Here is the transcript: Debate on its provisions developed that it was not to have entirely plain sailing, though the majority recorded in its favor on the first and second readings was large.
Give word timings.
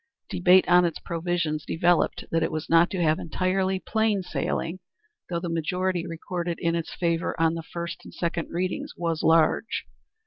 Debate 0.29 0.67
on 0.67 0.83
its 0.83 0.97
provisions 0.97 1.63
developed 1.63 2.25
that 2.31 2.41
it 2.41 2.51
was 2.51 2.67
not 2.71 2.89
to 2.89 2.99
have 3.03 3.19
entirely 3.19 3.77
plain 3.79 4.23
sailing, 4.23 4.79
though 5.29 5.39
the 5.39 5.47
majority 5.47 6.07
recorded 6.07 6.57
in 6.59 6.73
its 6.73 6.91
favor 6.95 7.39
on 7.39 7.53
the 7.53 7.61
first 7.61 8.03
and 8.03 8.11
second 8.11 8.47
readings 8.49 8.95
was 8.97 9.21
large. 9.21 9.85